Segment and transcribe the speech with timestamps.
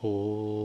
[0.00, 0.57] 哦。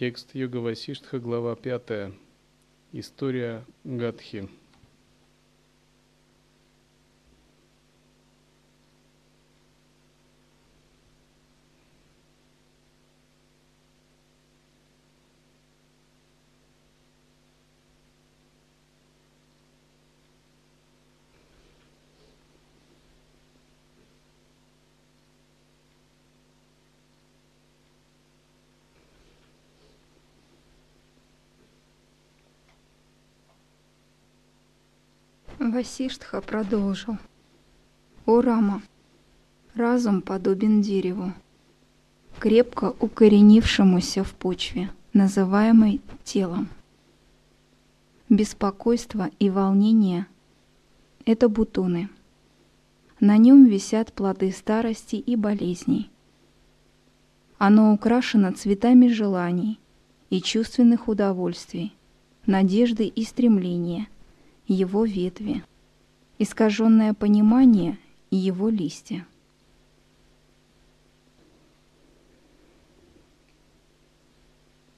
[0.00, 2.12] Текст Йога Васиштха, глава 5.
[2.92, 4.48] История Гадхи.
[35.70, 37.16] Васиштха продолжил.
[38.26, 38.82] О Рама,
[39.74, 41.32] разум подобен дереву,
[42.38, 46.68] крепко укоренившемуся в почве, называемой телом.
[48.28, 50.26] Беспокойство и волнение–
[51.24, 52.08] это бутоны.
[53.20, 56.10] На нем висят плоды старости и болезней.
[57.58, 59.78] Оно украшено цветами желаний
[60.30, 61.94] и чувственных удовольствий,
[62.46, 64.08] надежды и стремления–
[64.72, 65.64] его ветви,
[66.38, 67.98] искаженное понимание
[68.30, 69.26] и его листья.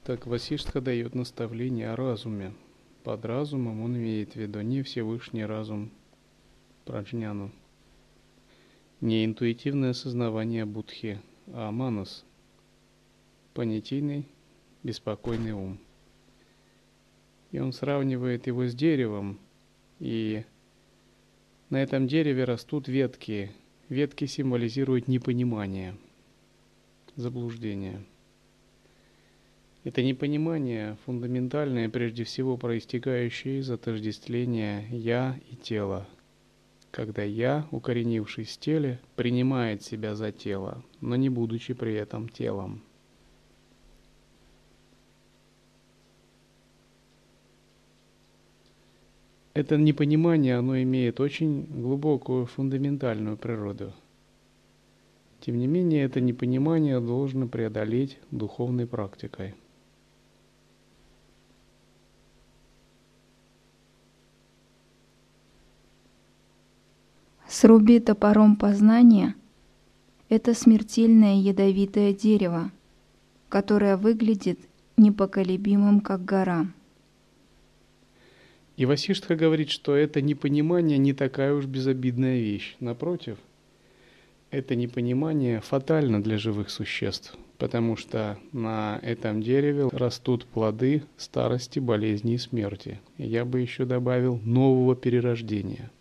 [0.03, 2.53] Так Васиштха дает наставление о разуме.
[3.03, 5.89] Под разумом он имеет в виду не Всевышний разум
[6.85, 7.51] Праджняну,
[9.01, 12.23] не интуитивное осознавание Будхи, а манас,
[13.55, 14.27] понятийный,
[14.83, 15.79] беспокойный ум.
[17.51, 19.39] И он сравнивает его с деревом,
[19.99, 20.43] и
[21.69, 23.51] на этом дереве растут ветки.
[23.89, 25.95] Ветки символизируют непонимание,
[27.15, 28.03] заблуждение.
[29.83, 36.07] Это непонимание фундаментальное, прежде всего проистекающее из отождествления «я» и «тело»,
[36.91, 42.81] когда «я», укоренившись в теле, принимает себя за тело, но не будучи при этом телом–
[49.53, 53.93] это непонимание, оно имеет очень глубокую фундаментальную природу.
[55.41, 59.55] Тем не менее, это непонимание должно преодолеть духовной практикой.
[67.47, 69.35] Сруби топором познания–
[70.29, 72.71] это смертельное ядовитое дерево,
[73.49, 74.59] которое выглядит
[74.97, 76.67] непоколебимым, как гора–
[78.75, 82.75] и Васиштха говорит, что это непонимание не такая уж безобидная вещь.
[82.79, 83.37] Напротив,
[84.49, 92.33] это непонимание фатально для живых существ, потому что на этом дереве растут плоды старости, болезни
[92.33, 92.99] и смерти.
[93.17, 95.91] Я бы еще добавил нового перерождения.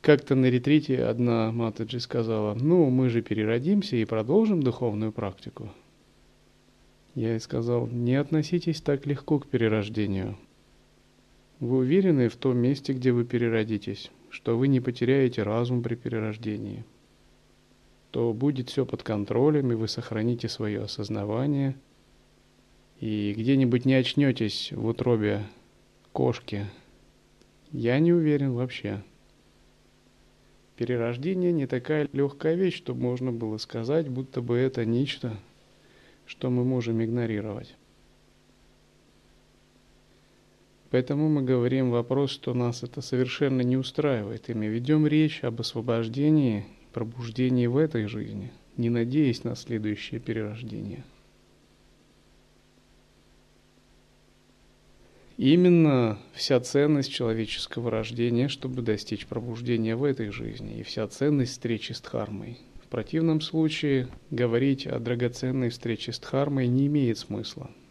[0.00, 5.70] Как-то на ретрите одна Матаджи сказала, ну, мы же переродимся и продолжим духовную практику.
[7.14, 10.36] Я ей сказал, не относитесь так легко к перерождению.
[11.62, 16.84] Вы уверены в том месте, где вы переродитесь, что вы не потеряете разум при перерождении,
[18.10, 21.76] то будет все под контролем, и вы сохраните свое осознавание,
[22.98, 25.44] и где-нибудь не очнетесь в утробе
[26.10, 26.66] кошки.
[27.70, 29.00] Я не уверен вообще.
[30.74, 35.36] Перерождение не такая легкая вещь, чтобы можно было сказать, будто бы это нечто,
[36.26, 37.76] что мы можем игнорировать.
[40.92, 45.58] Поэтому мы говорим вопрос, что нас это совершенно не устраивает, и мы ведем речь об
[45.58, 51.02] освобождении, пробуждении в этой жизни, не надеясь на следующее перерождение.
[55.38, 61.92] Именно вся ценность человеческого рождения, чтобы достичь пробуждения в этой жизни, и вся ценность встречи
[61.92, 62.58] с Дхармой.
[62.84, 67.70] В противном случае говорить о драгоценной встрече с Дхармой не имеет смысла–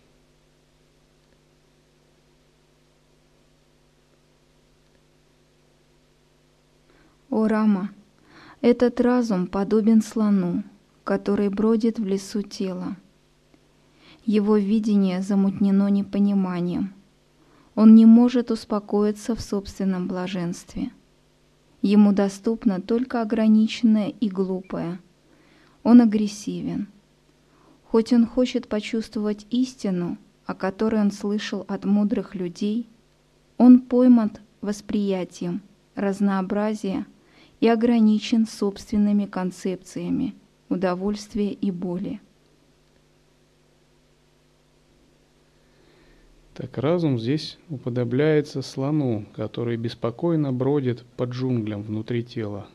[7.32, 7.92] О, Рама,
[8.60, 10.64] этот разум подобен слону,
[11.06, 12.98] который бродит в лесу тела.
[14.26, 16.94] Его видение замутнено непониманием.
[17.74, 20.92] Он не может успокоиться в собственном блаженстве.
[21.82, 25.00] Ему доступно только ограниченное и глупое.
[25.84, 26.90] Он агрессивен.
[27.86, 32.90] Хоть он хочет почувствовать истину, о которой он слышал от мудрых людей,
[33.58, 35.62] он пойман восприятием
[35.96, 37.06] разнообразия
[37.62, 40.36] и ограничен собственными концепциями
[40.68, 42.20] удовольствия и боли.
[46.54, 52.68] Так разум здесь уподобляется слону, который беспокойно бродит по джунглям внутри тела.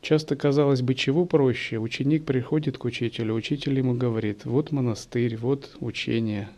[0.00, 1.78] Часто казалось бы, чего проще.
[1.78, 6.50] Ученик приходит к учителю, учитель ему говорит, вот монастырь, вот учение,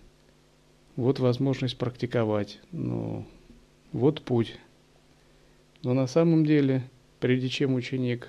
[0.96, 3.26] вот возможность практиковать, ну,
[3.92, 4.58] вот путь.
[5.84, 6.82] Но на самом деле,
[7.20, 8.28] прежде чем ученик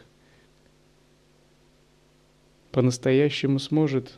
[2.71, 4.17] по-настоящему сможет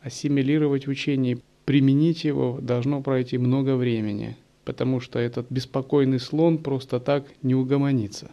[0.00, 7.26] ассимилировать учение, применить его, должно пройти много времени, потому что этот беспокойный слон просто так
[7.42, 8.30] не угомонится.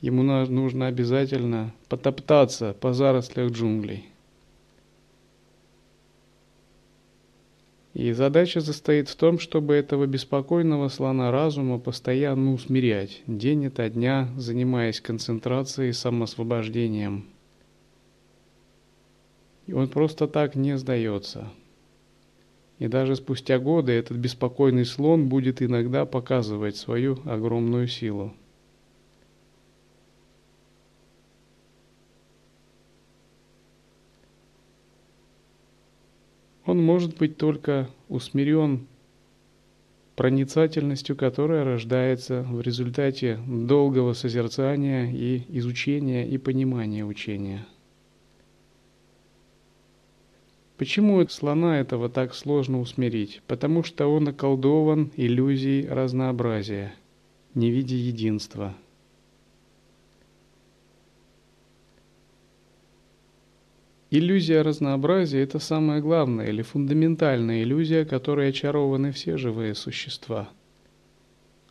[0.00, 4.04] Ему нужно обязательно потоптаться по зарослях джунглей.
[7.94, 14.28] И задача состоит в том, чтобы этого беспокойного слона разума постоянно усмирять, день ото дня
[14.36, 17.26] занимаясь концентрацией и самосвобождением–
[19.66, 21.48] и он просто так не сдается.
[22.78, 28.34] И даже спустя годы этот беспокойный слон будет иногда показывать свою огромную силу.
[36.74, 38.88] Он может быть только усмирен
[40.16, 47.64] проницательностью, которая рождается в результате долгого созерцания и изучения и понимания учения–
[50.76, 53.42] Почему слона этого так сложно усмирить?
[53.46, 56.92] Потому что он околдован иллюзией разнообразия,
[57.54, 58.74] не видя единства.
[64.16, 70.48] Иллюзия разнообразия– это самая главная или фундаментальная иллюзия, которой очарованы все живые существа.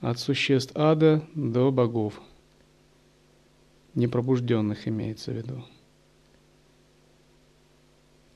[0.02, 2.22] От существ ада до богов.
[3.96, 5.64] Непробужденных имеется в виду.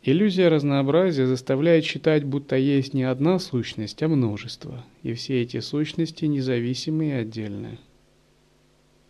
[0.03, 6.23] Иллюзия разнообразия заставляет считать, будто есть не одна сущность, а множество, и все эти сущности
[6.23, 7.77] независимые и отдельные.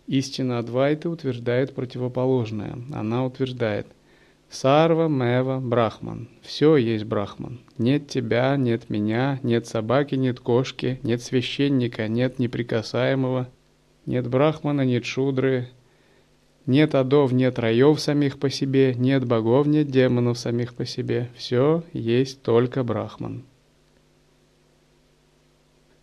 [0.07, 2.79] Истина Адвайта утверждает противоположное.
[2.91, 3.85] Она утверждает
[4.49, 6.29] «Сарва, Мева, Брахман».
[6.41, 7.59] Все есть Брахман.
[7.77, 13.49] Нет тебя, нет меня, нет собаки, нет кошки, нет священника, нет неприкасаемого,
[14.05, 15.67] нет Брахмана, нет Шудры,
[16.65, 21.29] нет адов, нет раев самих по себе, нет богов, нет демонов самих по себе.
[21.35, 23.43] Все есть только Брахман.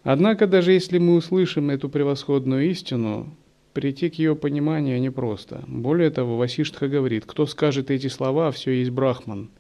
[0.03, 3.35] Однако, даже если мы услышим эту превосходную истину,
[3.75, 5.63] прийти к ее пониманию непросто.
[5.67, 9.51] Более того, Васиштха говорит, кто скажет эти слова, все есть Брахман.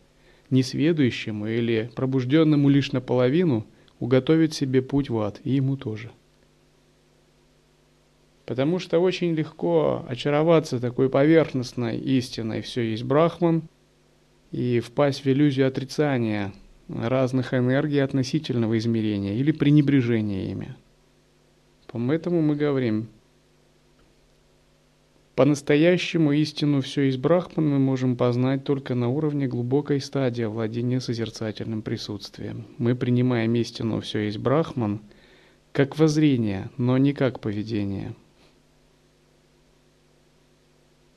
[0.49, 3.67] Несведущему или пробужденному лишь наполовину
[3.99, 6.11] уготовит себе путь в ад, и ему тоже–
[8.47, 13.63] Потому что очень легко очароваться такой поверхностной истиной «все есть Брахман»
[14.53, 16.53] и впасть в иллюзию отрицания
[16.89, 20.75] разных энергий относительного измерения или пренебрежения ими.
[21.87, 23.09] Поэтому мы говорим,
[25.34, 31.82] по-настоящему истину все есть Брахман мы можем познать только на уровне глубокой стадии владения созерцательным
[31.82, 32.67] присутствием.
[32.79, 35.00] Мы принимаем истину все есть Брахман
[35.72, 38.14] как воззрение, но не как поведение–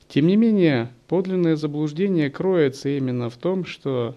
[0.08, 4.16] тем не менее, подлинное заблуждение кроется именно в том, что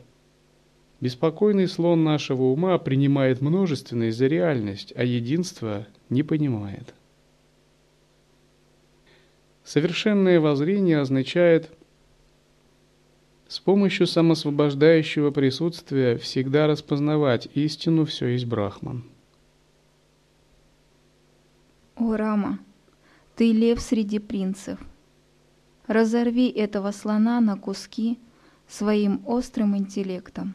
[1.00, 6.94] беспокойный слон нашего ума принимает множественность за реальность, а единство не понимает.
[9.70, 11.70] Совершенное воззрение означает
[13.46, 19.04] с помощью самосвобождающего присутствия всегда распознавать истину все есть Брахман.
[21.94, 22.58] О, Рама,
[23.36, 24.80] ты лев среди принцев–
[25.86, 28.18] Разорви этого слона на куски
[28.66, 30.54] своим острым интеллектом.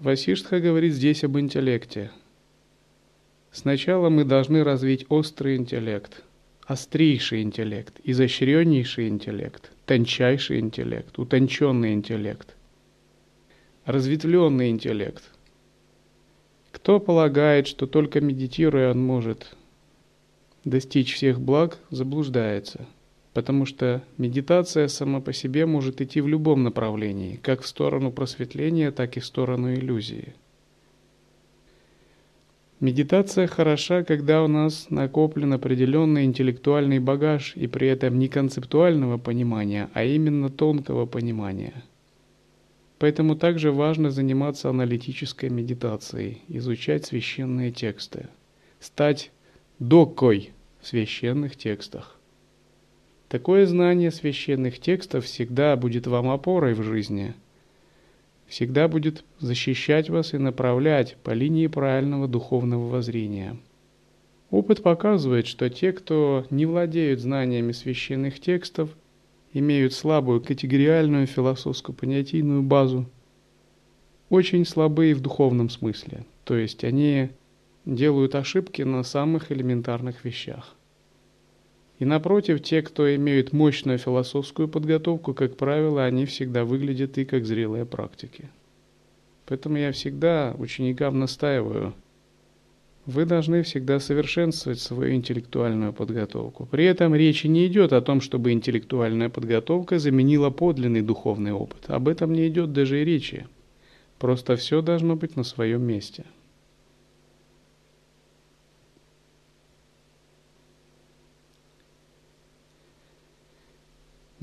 [0.00, 2.10] Васиштха говорит здесь об интеллекте.
[3.52, 6.22] Сначала мы должны развить острый интеллект,
[6.66, 12.56] острейший интеллект, изощреннейший интеллект, тончайший интеллект, утонченный интеллект,
[13.84, 15.24] разветвленный интеллект.
[16.70, 19.56] Кто полагает, что только медитируя он может
[20.64, 22.86] достичь всех благ, заблуждается,
[23.34, 28.92] потому что медитация сама по себе может идти в любом направлении, как в сторону просветления,
[28.92, 30.34] так и в сторону иллюзии.
[32.82, 39.88] Медитация хороша, когда у нас накоплен определенный интеллектуальный багаж и при этом не концептуального понимания,
[39.94, 41.84] а именно тонкого понимания.
[42.98, 48.26] Поэтому также важно заниматься аналитической медитацией, изучать священные тексты,
[48.80, 49.30] стать
[49.78, 52.18] докой в священных текстах.
[53.28, 57.34] Такое знание священных текстов всегда будет вам опорой в жизни,
[58.52, 63.56] всегда будет защищать вас и направлять по линии правильного духовного воззрения.
[64.50, 68.90] Опыт показывает, что те, кто не владеют знаниями священных текстов,
[69.54, 73.06] имеют слабую категориальную философско-понятийную базу,
[74.28, 77.30] очень слабые в духовном смысле, то есть они
[77.86, 80.76] делают ошибки на самых элементарных вещах.
[82.02, 87.46] И напротив, те, кто имеют мощную философскую подготовку, как правило, они всегда выглядят и как
[87.46, 88.50] зрелые практики.
[89.46, 91.94] Поэтому я всегда ученикам настаиваю,
[93.06, 96.66] вы должны всегда совершенствовать свою интеллектуальную подготовку.
[96.66, 101.84] При этом речи не идет о том, чтобы интеллектуальная подготовка заменила подлинный духовный опыт.
[101.86, 103.46] Об этом не идет даже и речи.
[104.18, 106.24] Просто все должно быть на своем месте.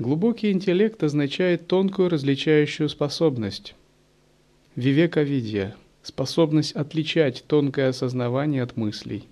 [0.00, 3.74] Глубокий интеллект означает тонкую различающую способность.
[4.74, 9.28] Вивека-видья– способность отличать тонкое осознавание от мыслей.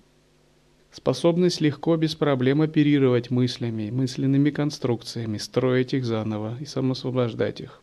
[0.91, 7.81] Способность легко, без проблем оперировать мыслями, мысленными конструкциями, строить их заново и самосвобождать их.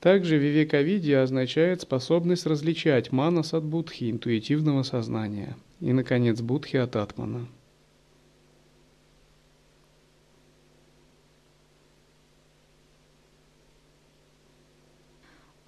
[0.00, 7.46] Также вивековидия означает способность различать манас от будхи, интуитивного сознания, и, наконец, будхи от атмана–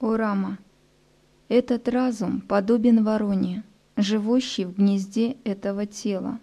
[0.00, 0.59] О Рама,
[1.49, 3.64] этот разум подобен вороне,
[3.97, 6.38] живущей в гнезде этого тела.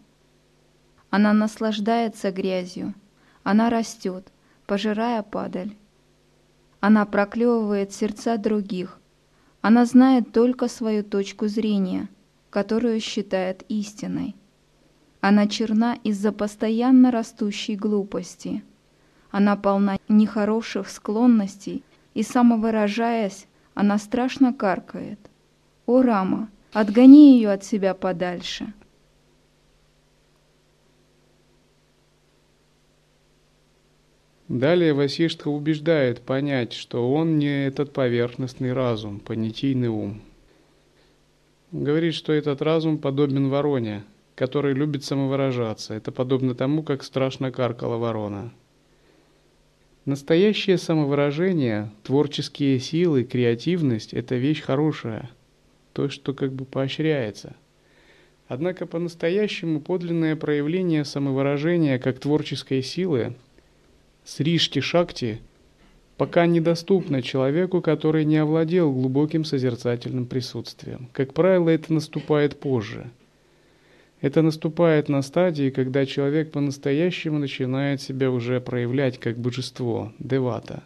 [1.09, 2.93] Она наслаждается грязью,
[3.43, 4.27] она растет,
[4.65, 5.73] пожирая падаль.
[6.81, 8.99] Она проклевывает сердца других,
[9.61, 12.09] она знает только свою точку зрения,
[12.49, 14.35] которую считает истиной.
[15.21, 18.65] Она черна из-за постоянно растущей глупости.
[19.31, 21.85] Она полна нехороших склонностей–
[22.15, 23.45] и самовыражаясь,
[23.75, 25.19] она страшно каркает.
[25.85, 28.73] «О, Рама, отгони ее от себя подальше!»
[34.47, 40.21] Далее Васиштха убеждает понять, что он не этот поверхностный разум, понятийный ум.
[41.71, 44.03] Говорит, что этот разум подобен вороне,
[44.35, 45.95] который любит самовыражаться.
[45.95, 48.53] Это подобно тому, как страшно каркала ворона–
[50.05, 55.31] Настоящее самовыражение, творческие силы, креативность– это вещь хорошая,
[55.93, 57.55] то, что как бы поощряется.
[58.47, 63.33] Однако по-настоящему подлинное проявление самовыражения как творческой силы,
[64.25, 65.39] сришти-шакти,
[66.17, 71.09] пока недоступно человеку, который не овладел глубоким созерцательным присутствием.
[71.13, 73.09] Как правило, это наступает позже–
[74.25, 80.81] это наступает на стадии, когда человек по-настоящему начинает себя уже проявлять как божество, девата.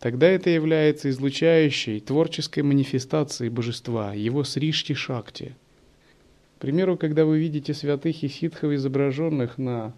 [0.00, 5.54] Тогда это является излучающей, творческой манифестацией божества, его сришти шакти.
[6.58, 9.94] К примеру, когда вы видите святых и ситхов, изображенных на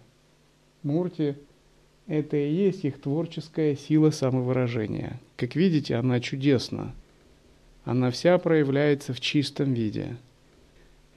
[0.83, 1.35] мурте,
[2.05, 5.19] это и есть их творческая сила самовыражения.
[5.35, 6.93] Как видите, она чудесна.
[7.85, 10.15] Она вся проявляется в чистом виде–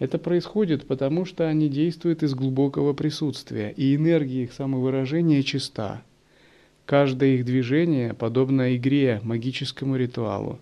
[0.01, 6.03] это происходит потому, что они действуют из глубокого присутствия, и энергия их самовыражения чиста.
[6.87, 10.59] Каждое их движение подобно игре, магическому ритуалу.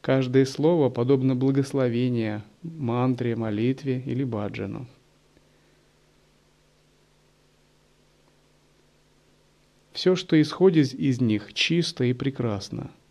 [0.00, 4.88] Каждое слово подобно благословению, мантре, молитве или баджану.
[9.92, 12.90] Все, что исходит из них, чисто и прекрасно–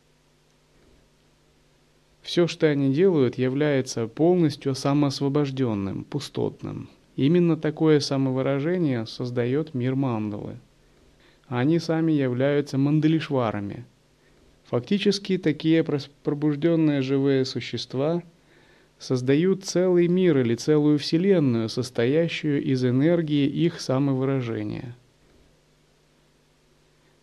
[2.31, 6.88] все, что они делают, является полностью самоосвобожденным, пустотным.
[7.17, 10.55] Именно такое самовыражение создает мир мандалы.
[11.47, 13.83] Они сами являются мандалишварами.
[14.69, 15.83] Фактически такие
[16.23, 18.23] пробужденные живые существа
[18.97, 24.95] создают целый мир или целую вселенную, состоящую из энергии их самовыражения.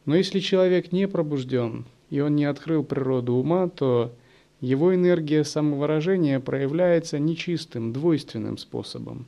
[0.05, 4.13] Но если человек не пробужден, и он не открыл природу ума, то
[4.61, 9.27] его энергия самовыражения проявляется нечистым, двойственным способом.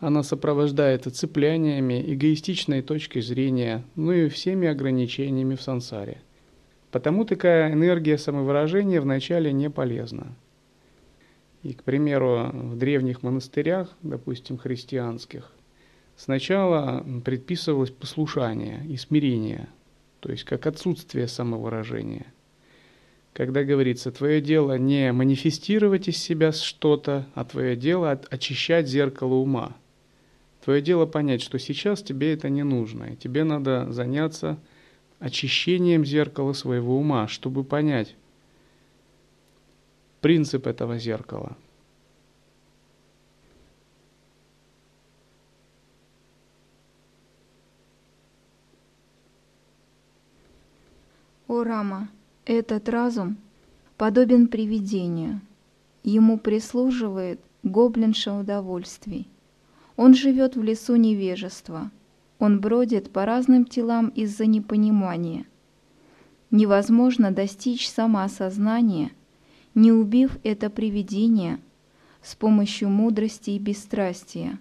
[0.00, 6.18] Она сопровождается цепляниями, эгоистичной точкой зрения, ну и всеми ограничениями в сансаре.
[6.90, 10.34] Потому такая энергия самовыражения вначале не полезна.
[11.62, 15.50] И, к примеру, в древних монастырях, допустим, христианских,
[16.16, 19.68] сначала предписывалось послушание и смирение,
[20.20, 22.26] то есть как отсутствие самовыражения–
[23.38, 29.76] когда говорится, твое дело не манифестировать из себя что-то, а твое дело очищать зеркало ума.
[30.64, 34.58] Твое дело понять, что сейчас тебе это не нужно, и тебе надо заняться
[35.20, 38.16] очищением зеркала своего ума, чтобы понять
[40.20, 41.56] принцип этого зеркала.
[51.46, 52.08] О Рама,
[52.48, 53.36] этот разум
[53.98, 55.42] подобен привидению.
[56.02, 59.28] Ему прислуживает гоблинша удовольствий.
[59.96, 61.90] Он живет в лесу невежества.
[62.38, 65.44] Он бродит по разным телам из-за непонимания.
[66.50, 69.12] Невозможно достичь самоосознания,
[69.74, 71.58] не убив это привидение
[72.22, 74.58] с помощью мудрости и бесстрастия,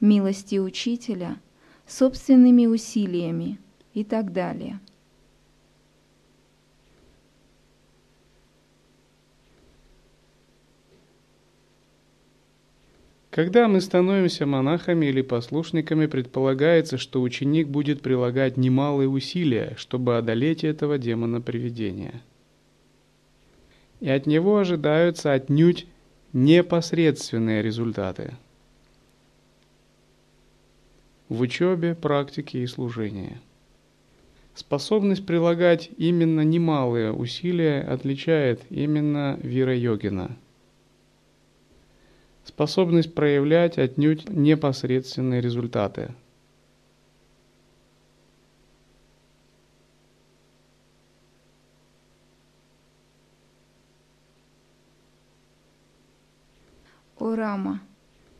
[0.00, 1.36] милости учителя,
[1.86, 3.60] собственными усилиями
[3.94, 4.80] и так далее.
[13.32, 20.64] Когда мы становимся монахами или послушниками, предполагается, что ученик будет прилагать немалые усилия, чтобы одолеть
[20.64, 22.20] этого демона привидения.
[24.00, 25.86] И от него ожидаются отнюдь
[26.34, 28.34] непосредственные результаты
[31.30, 33.38] в учебе, практике и служении.
[34.54, 40.36] Способность прилагать именно немалые усилия отличает именно Вира Йогина–
[42.44, 46.14] способность проявлять отнюдь непосредственные результаты.
[57.18, 57.80] О Рама,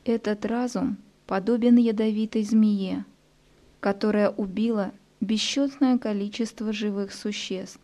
[0.05, 3.05] этот разум подобен ядовитой змее,
[3.79, 7.79] которая убила бесчетное количество живых существ.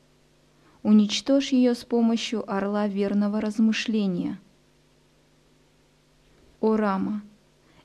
[0.82, 4.40] Уничтожь ее с помощью орла верного размышления–
[6.60, 7.22] о Рама,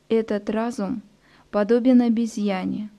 [0.10, 1.04] этот разум
[1.52, 2.90] подобен обезьяне.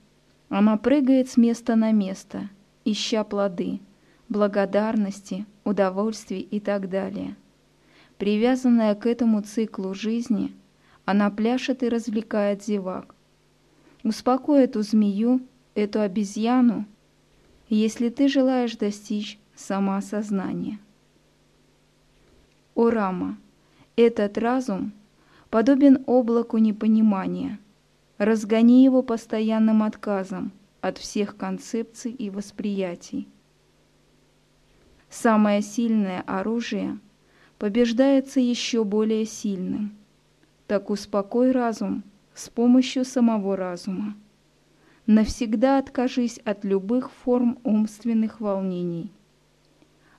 [0.47, 2.49] Она прыгает с места на место,
[2.85, 3.81] ища плоды,
[4.29, 7.35] благодарности, удовольствий и так далее.
[8.17, 10.53] Привязанная к этому циклу жизни,
[11.03, 13.13] она пляшет и развлекает зевак.
[14.03, 15.41] Успокой эту змею,
[15.73, 16.85] эту обезьяну,
[17.67, 20.79] если ты желаешь достичь самоосознания.
[22.75, 23.37] О Рама,
[23.97, 24.93] этот разум—
[25.55, 27.59] подобен облаку непонимания.
[28.17, 33.29] Разгони его постоянным отказом от всех концепций и восприятий.
[35.09, 36.99] Самое сильное оружие
[37.57, 39.95] побеждается еще более сильным.
[40.67, 44.13] Так успокой разум с помощью самого разума.
[45.05, 49.09] Навсегда откажись от любых форм умственных волнений.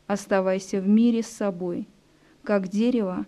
[0.07, 1.87] Оставайся в мире с собой,
[2.43, 3.27] как дерево,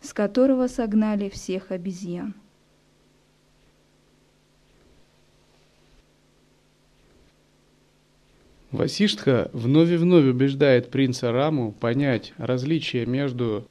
[0.00, 2.34] с которого согнали всех обезьян.
[8.70, 13.66] Васиштха вновь и вновь убеждает принца Раму понять различие между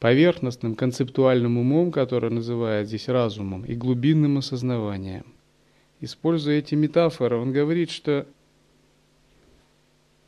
[0.00, 5.24] поверхностным концептуальным умом, который называет здесь разумом, и глубинным осознаванием.
[6.00, 8.26] Используя эти метафоры, он говорит, что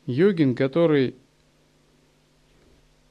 [0.07, 1.15] йогин, который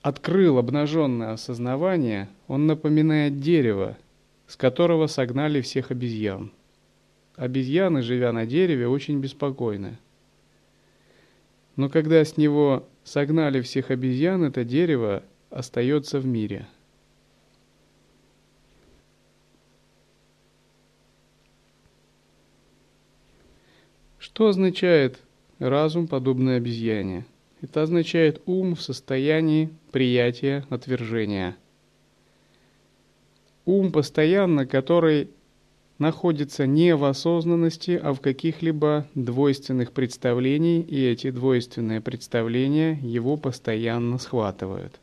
[0.07, 3.99] открыл обнаженное осознавание, он напоминает дерево,
[4.47, 6.53] с которого согнали всех обезьян.
[7.35, 9.99] Обезьяны, живя на дереве, очень беспокойны.
[11.75, 16.69] Но когда с него согнали всех обезьян, это дерево остается в мире.
[24.21, 25.19] Что означает
[25.59, 27.25] разум, подобный обезьяне?
[27.63, 31.57] Это означает ум в состоянии приятия отвержения.
[33.65, 35.31] Ум постоянно, который
[35.99, 44.19] находится не в осознанности, а в каких-либо двойственных представлениях, и эти двойственные представления его постоянно
[44.19, 45.01] схватывают.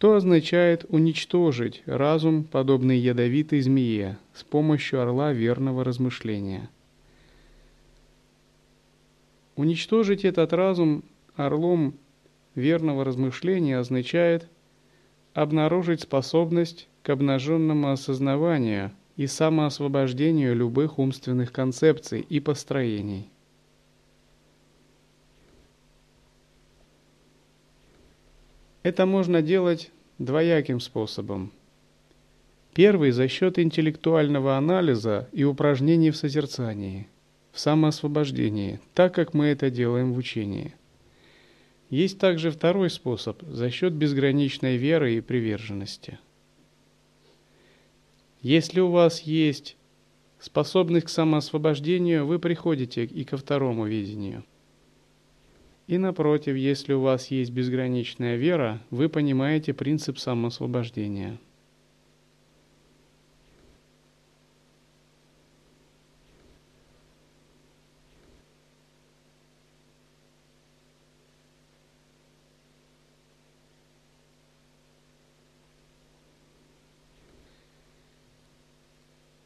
[0.00, 6.70] Что означает уничтожить разум, подобный ядовитой змее, с помощью орла верного размышления.
[9.56, 11.04] Уничтожить этот разум
[11.36, 11.92] орлом
[12.54, 14.48] верного размышления означает
[15.34, 23.28] обнаружить способность к обнаженному осознаванию и самоосвобождению любых умственных концепций и построений.
[28.82, 31.52] Это можно делать двояким способом.
[32.72, 37.06] Первый за счет интеллектуального анализа и упражнений в созерцании,
[37.52, 40.74] в самоосвобождении, так как мы это делаем в учении.
[41.90, 46.18] Есть также второй способ за счет безграничной веры и приверженности.
[48.40, 49.76] Если у вас есть
[50.38, 54.44] способность к самоосвобождению, вы приходите и ко второму видению.
[55.90, 61.36] И напротив, если у вас есть безграничная вера, вы понимаете принцип самоосвобождения–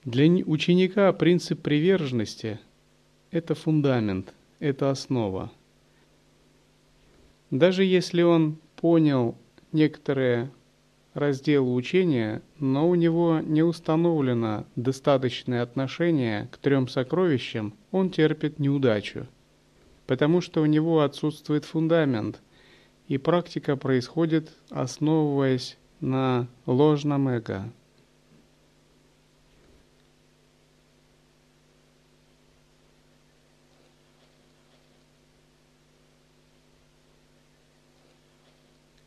[0.05, 2.61] Для ученика принцип приверженности–
[3.31, 5.51] это фундамент, это основа.
[7.55, 9.37] Даже если он понял
[9.71, 10.51] некоторые
[11.13, 19.29] разделы учения, но у него не установлено достаточное отношение к трем сокровищам, он терпит неудачу,
[20.09, 22.43] потому что у него отсутствует фундамент,
[23.07, 27.73] и практика происходит, основываясь на ложном эго–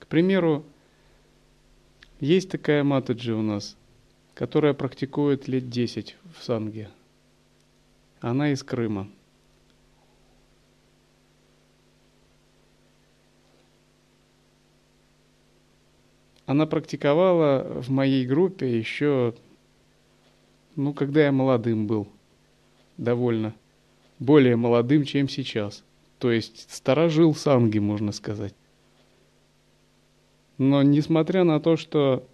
[0.09, 0.63] Примеру,
[2.19, 3.75] есть такая матаджи у нас,
[4.33, 6.89] которая практикует лет 10 в санге.
[8.21, 9.09] Она из Крыма.
[16.45, 19.35] Она практиковала в моей группе еще,
[20.77, 22.07] ну, когда я молодым был,
[22.95, 23.53] довольно
[24.17, 25.83] более молодым, чем сейчас.
[26.19, 28.55] То есть старожил санги, можно сказать.
[30.57, 32.27] Но несмотря на то, что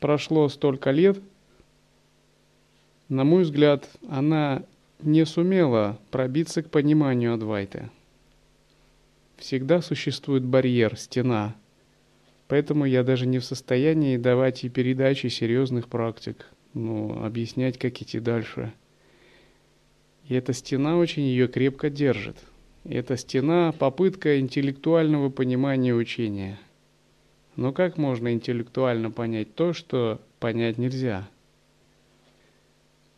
[0.00, 1.18] прошло столько лет,
[3.08, 4.64] на мой взгляд, она
[5.00, 7.90] не сумела пробиться к пониманию Адвайты.
[9.36, 11.54] Всегда существует барьер, стена.
[12.48, 18.20] Поэтому я даже не в состоянии давать и передачи серьезных практик, ну, объяснять, как идти
[18.20, 18.72] дальше.
[20.28, 22.36] И эта стена очень ее крепко держит.
[22.84, 26.58] И эта стена– попытка интеллектуального понимания учения–
[27.56, 31.28] но как можно интеллектуально понять то, что понять нельзя?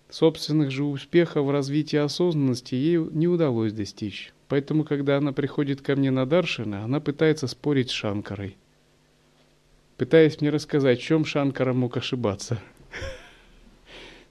[0.09, 4.33] Собственных же успехов в развитии осознанности ей не удалось достичь.
[4.49, 8.57] Поэтому, когда она приходит ко мне на Даршина, она пытается спорить с Шанкарой.
[9.97, 12.61] Пытаясь мне рассказать, в чем Шанкара мог ошибаться.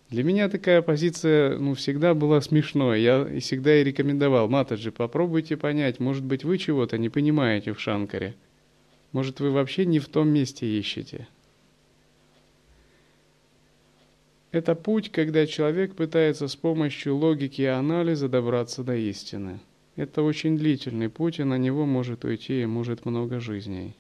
[0.10, 3.02] Для меня такая позиция ну, всегда была смешной.
[3.02, 8.36] Я всегда и рекомендовал, Матаджи, попробуйте понять, может быть, вы чего-то не понимаете в Шанкаре.
[9.16, 11.30] Может, вы вообще не в том месте ищете?
[14.52, 19.62] Это путь, когда человек пытается с помощью логики и анализа добраться до истины.
[19.96, 23.96] Это очень длительный путь, и на него может уйти и может много жизней.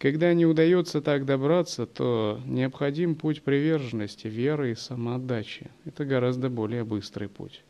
[0.00, 5.70] Когда не удается так добраться, то необходим путь приверженности, веры и самоотдачи.
[5.84, 7.62] Это гораздо более быстрый путь.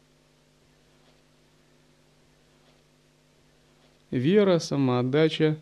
[4.10, 5.58] Вера, самоотдача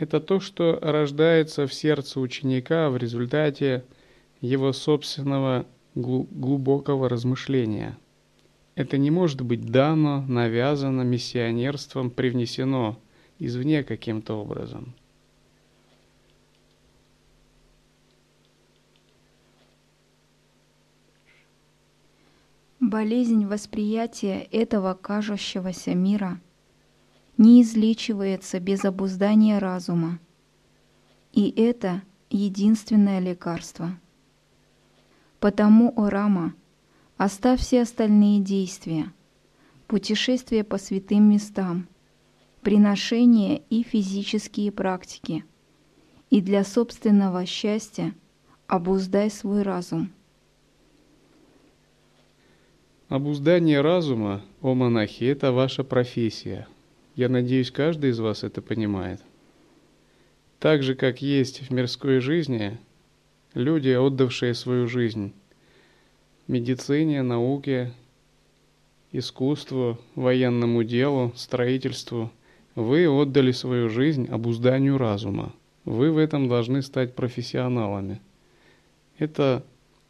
[0.00, 3.84] это то, что рождается в сердце ученика в результате
[4.40, 7.98] его собственного глубокого размышления.
[8.76, 12.98] Это не может быть дано, навязано миссионерством, привнесено
[13.38, 14.94] извне каким-то образом.
[22.80, 26.40] Болезнь восприятия этого кажущегося мира–
[27.40, 30.18] не излечивается без обуздания разума.
[31.32, 33.98] И это единственное лекарство.
[35.38, 36.52] Потому, о Рама,
[37.16, 39.10] оставь все остальные действия,
[39.86, 41.88] путешествия по святым местам,
[42.60, 45.46] приношения и физические практики,
[46.28, 48.14] и для собственного счастья
[48.66, 50.12] обуздай свой разум.
[53.08, 56.68] Обуздание разума, о монахи, это ваша профессия–
[57.20, 59.20] я надеюсь, каждый из вас это понимает.
[60.58, 62.78] Так же, как есть в мирской жизни
[63.52, 65.34] люди, отдавшие свою жизнь
[66.48, 67.92] медицине, науке,
[69.12, 72.32] искусству, военному делу, строительству,
[72.74, 75.52] вы отдали свою жизнь обузданию разума.
[75.84, 78.22] Вы в этом должны стать профессионалами.
[79.18, 79.62] Это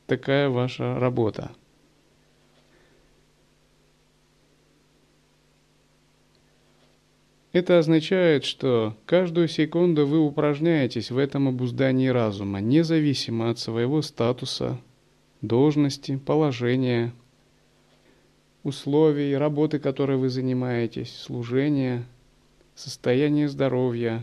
[0.07, 1.51] такая ваша работа.
[7.53, 14.79] Это означает, что каждую секунду вы упражняетесь в этом обуздании разума, независимо от своего статуса,
[15.43, 17.13] должности, положения,
[18.63, 22.05] условий, работы, которой вы занимаетесь, служения,
[22.77, 24.23] состояния здоровья,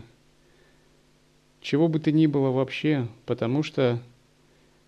[1.60, 4.00] чего бы то ни было вообще, потому что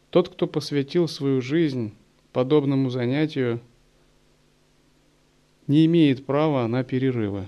[0.09, 1.92] тот, кто посвятил свою жизнь
[2.33, 3.61] подобному занятию,
[5.66, 7.46] не имеет права на перерывы.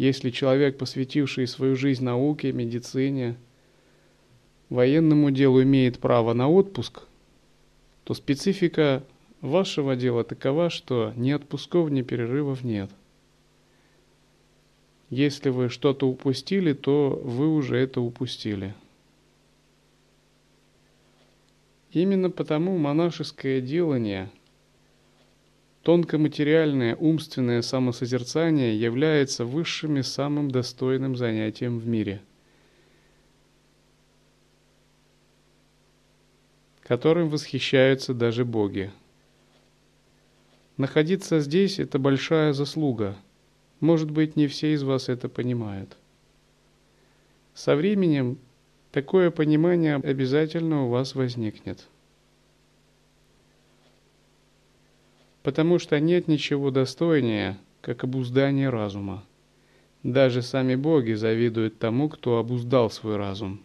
[0.00, 3.36] Если человек, посвятивший свою жизнь науке, медицине,
[4.70, 7.02] военному делу имеет право на отпуск,
[8.04, 9.04] то специфика
[9.42, 12.90] вашего дела такова, что ни отпусков, ни перерывов нет.
[15.10, 18.74] Если вы что-то упустили, то вы уже это упустили.
[21.92, 24.30] Именно потому монашеское делание–
[25.82, 32.20] Тонкоматериальное умственное самосозерцание является высшим и самым достойным занятием в мире,
[36.82, 38.90] которым восхищаются даже боги.
[40.76, 43.16] Находиться здесь– это большая заслуга.
[43.80, 45.96] Может быть, не все из вас это понимают.
[47.54, 48.36] Со временем
[48.92, 51.88] такое понимание обязательно у вас возникнет–
[55.42, 59.24] потому что нет ничего достойнее, как обуздание разума.
[60.02, 63.60] Даже сами боги завидуют тому, кто обуздал свой разум.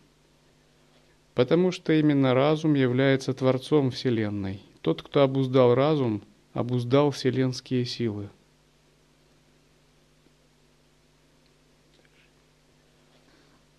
[1.34, 4.62] Потому что именно разум является Творцом Вселенной.
[4.82, 6.22] Тот, кто обуздал разум,
[6.54, 8.30] обуздал вселенские силы.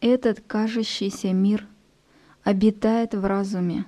[0.00, 1.66] Этот кажущийся мир
[2.44, 3.86] обитает в разуме,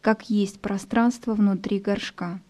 [0.00, 2.40] как есть пространство внутри горшка–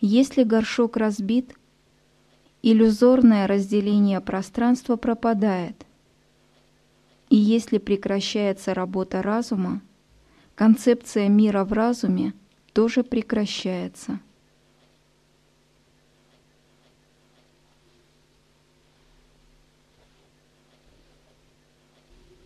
[0.00, 1.54] если горшок разбит,
[2.62, 5.86] иллюзорное разделение пространства пропадает.
[7.30, 9.82] И если прекращается работа разума,
[10.54, 12.32] концепция мира в разуме
[12.72, 14.20] тоже прекращается.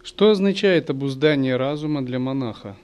[0.03, 2.77] Что означает обуздание разума для монаха?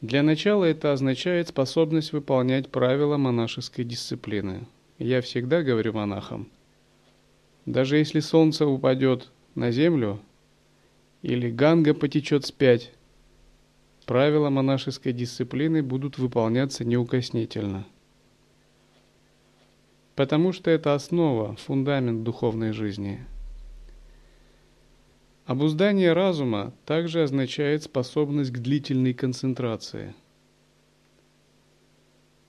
[0.00, 4.66] Для начала это означает способность выполнять правила монашеской дисциплины.
[4.98, 6.48] Я всегда говорю монахам,
[7.66, 10.18] даже если солнце упадет на землю
[11.20, 12.92] или ганга потечет спять,
[14.06, 17.86] правила монашеской дисциплины будут выполняться неукоснительно.
[20.16, 23.26] Потому что это основа, фундамент духовной жизни–
[25.50, 30.14] Обуздание разума также означает способность к длительной концентрации.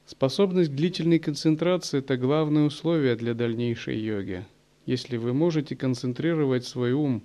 [0.06, 4.46] Способность к длительной концентрации– это главное условие для дальнейшей йоги.
[4.86, 7.24] Если вы можете концентрировать свой ум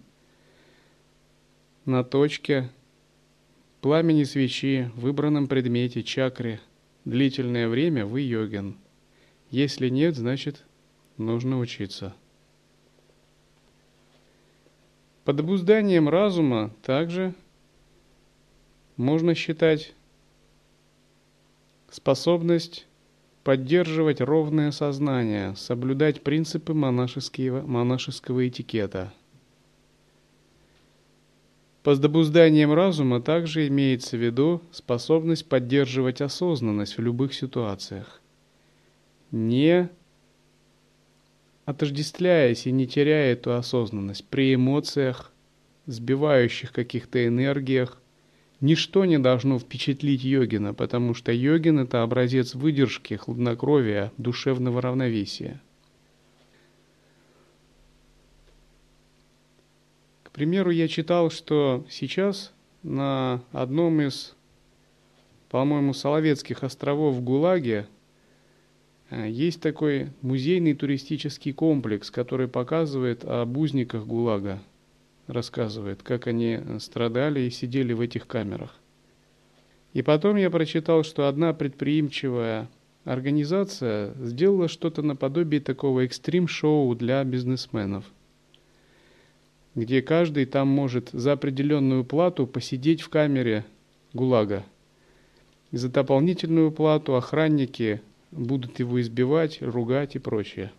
[1.84, 2.70] на точке,
[3.82, 6.58] пламени свечи, выбранном предмете, чакре,
[7.04, 8.78] длительное время вы йогин.
[9.50, 10.64] Если нет, значит
[11.18, 12.14] нужно учиться.
[15.26, 17.34] Под обузданием разума также
[18.96, 19.92] можно считать
[21.90, 22.86] способность
[23.42, 29.12] поддерживать ровное сознание, соблюдать принципы монашеского, монашеского этикета.
[31.82, 38.20] Под обузданием разума также имеется в виду способность поддерживать осознанность в любых ситуациях,
[39.32, 39.90] не
[41.66, 45.32] отождествляясь и не теряя эту осознанность при эмоциях,
[45.86, 48.00] сбивающих каких-то энергиях,
[48.60, 55.60] ничто не должно впечатлить йогина, потому что йогин– это образец выдержки, хладнокровия, душевного равновесия.
[60.22, 62.52] К примеру, я читал, что сейчас
[62.84, 64.36] на одном из,
[65.48, 67.88] по-моему, Соловецких островов в ГУЛАГе
[69.10, 74.60] есть такой музейный туристический комплекс, который показывает об узниках ГУЛАГа,
[75.26, 78.74] рассказывает, как они страдали и сидели в этих камерах.
[79.92, 82.68] И потом я прочитал, что одна предприимчивая
[83.04, 88.04] организация сделала что-то наподобие такого экстрим-шоу для бизнесменов.
[89.76, 93.64] где каждый там может за определенную плату посидеть в камере
[94.14, 94.64] ГУЛАГа.
[95.70, 100.72] И за дополнительную плату охранники будут его избивать, ругать и прочее.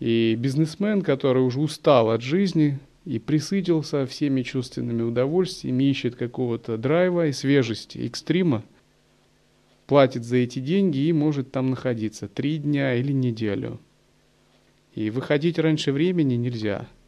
[0.00, 7.28] И бизнесмен, который уже устал от жизни и присытился всеми чувственными удовольствиями, ищет какого-то драйва
[7.28, 8.64] и свежести, экстрима,
[9.86, 13.80] платит за эти деньги и может там находиться три дня или неделю.
[14.94, 16.88] И выходить раньше времени нельзя–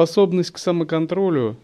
[0.00, 1.58] Способность к самоконтролю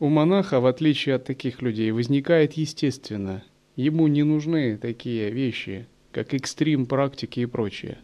[0.00, 3.44] у монаха, в отличие от таких людей, возникает естественно.
[3.76, 7.98] Ему не нужны такие вещи, как экстрим практики и прочее.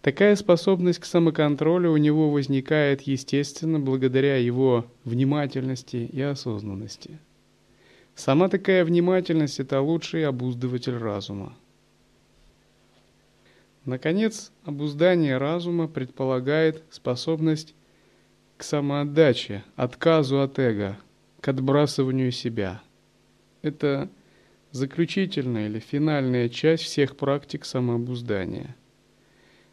[0.00, 7.18] Такая способность к самоконтролю у него возникает естественно благодаря его внимательности и осознанности.
[8.14, 11.54] Сама такая внимательность– это лучший обуздыватель разума.
[13.84, 17.74] Наконец, обуздание разума предполагает способность
[18.62, 20.96] к самоотдаче, отказу от эго,
[21.40, 22.80] к отбрасыванию себя.
[23.60, 24.08] Это
[24.70, 28.76] заключительная или финальная часть всех практик самообуздания.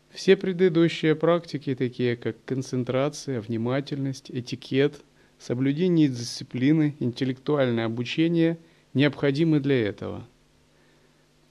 [0.09, 5.03] Все предыдущие практики, такие как концентрация, внимательность, этикет,
[5.37, 8.57] соблюдение дисциплины, интеллектуальное обучение,
[8.95, 10.27] необходимы для этого.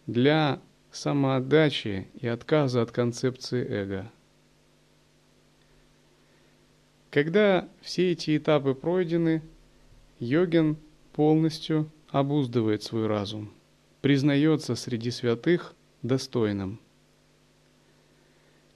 [0.09, 4.11] Для самоотдачи и отказа от концепции эго–
[7.11, 9.43] когда все эти этапы пройдены,
[10.19, 10.77] йогин
[11.13, 13.51] полностью обуздывает свой разум,
[14.01, 16.81] признается среди святых достойным.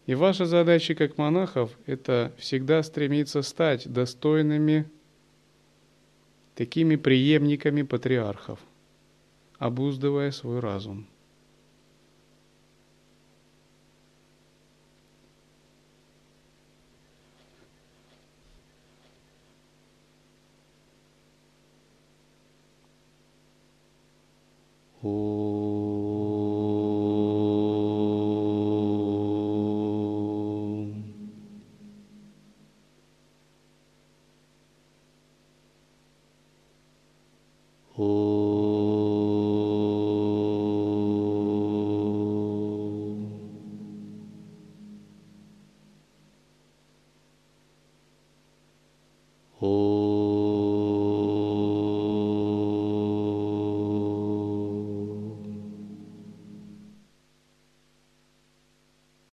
[0.07, 4.89] И ваша задача как монахов– это всегда стремиться стать достойными
[6.57, 8.59] такими преемниками патриархов,
[9.59, 11.07] обуздывая свой разум.